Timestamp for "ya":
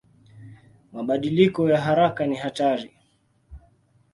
1.69-1.81